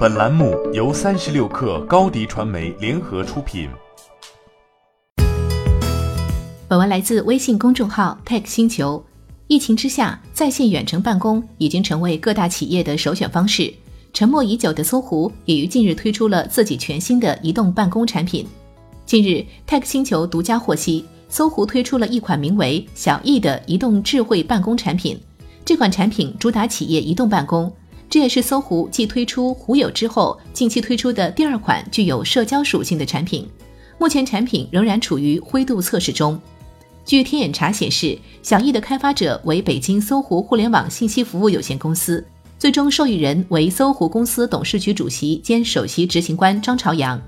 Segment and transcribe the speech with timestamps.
[0.00, 3.68] 本栏目由三十六氪高低传媒联合出品。
[6.66, 9.04] 本文来自微信公众号 Tech 星球。
[9.46, 13.70] 疫情之下，在线远程办公已经成为各大企业的首选方式。
[14.14, 18.46] 沉默已久的搜狐也于近日推出了自己全新的移动办公产品。
[19.04, 25.20] 近日，Tech 星球独家获悉，搜狐推出了一款名为“小艺”的移动智慧办公产品。
[25.62, 27.70] 这款产品主打企业移动办公。
[28.10, 33.48] 这也是搜狐继推出狐友之后，近期推出的第二款具有社交属性的产品。
[33.98, 36.38] 目前产品仍然处于灰度测试中。
[37.04, 42.24] 据天眼查显示，小艺的开发者为北京搜狐互联网信息服务有限公司，
[42.58, 47.20] 最终受益人为搜狐公司董事局主席兼首席执行官张朝阳。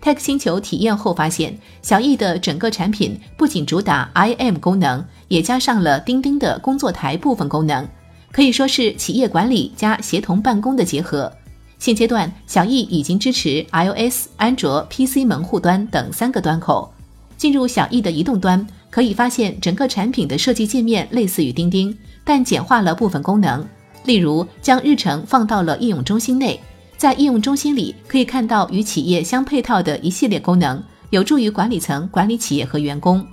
[0.00, 7.88] Tech 星球体验后发现，小艺的整个产品不仅主打 IM 功能，也加上了钉钉的工作台部分功能。
[8.32, 11.30] 可以说是企业管理加协同办公的结合。
[11.78, 16.92] 现阶段，小艺已经支持 iOS、安卓、PC 门户端等三个端口。
[17.36, 23.66] 进入小艺的移动端，可以发现整个产品的设计界面类似于钉钉，但简化了部分功能。
[24.04, 26.58] 例如，将日程放到了应用中心内，
[26.96, 33.26] 在应用中心里可以看到与企业相配套的一系列功能，有助于管理层管理企业和员工。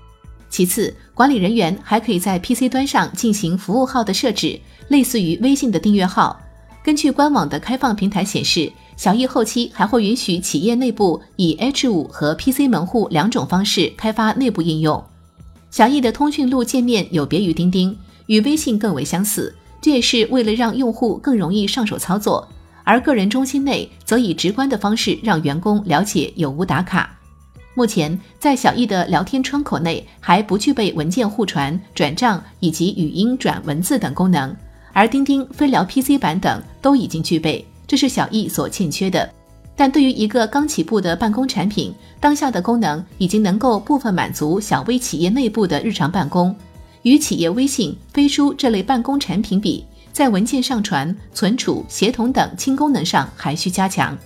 [0.50, 4.60] 其次，管理人员还可以在 PC 端上进行服务号的设置。
[4.90, 6.42] 类似于微信的订阅号。
[6.84, 15.04] 根据官网的开放平台显示，小艺后期还会允许企业内部以 H5 和 PC 门户两种方式开发内部应用。
[15.70, 22.48] 小易的通讯录界面有别于钉钉，与微信更为相似，这也是为了让用户更容易上手操作。
[22.84, 27.16] 而个人中心内则以直观的方式让员工了解有无打卡。
[27.76, 34.54] 目前，在小易的聊天窗口内还不具备文件互传、转账以及语音转文字等功能。
[34.92, 39.30] 而钉钉飞聊 PC 版等都已经具备，这是小易所欠缺的。
[39.76, 46.54] 但对于一个刚起步的办公产品，当下的功能已经能够部分满足小微企业内部的日常办公。
[47.04, 54.18] 与企业微信、飞书这类办公产品比，在文件上传、存储、协同等轻功能上还需加强。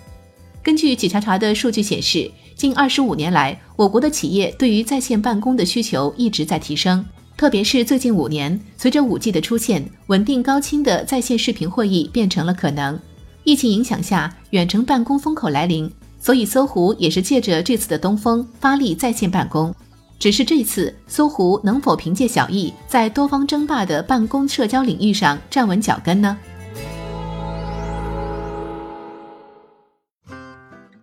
[0.63, 7.03] 根据企查查的数据显示，近二十五年来，我国的企业对于在线办公的需求一直在提升。
[7.35, 12.97] 特别是最近五年，随着五 G 的出现，稳定高清的在线视频会议变成了可能。
[13.43, 19.73] 疫情影响下，远程办公风口来临，所以搜狐也是借着这次的东风，发力在线办公。
[20.19, 26.37] 只是这次，搜狐能否凭借小艺在多方争霸的办公社交领域上站稳脚跟呢？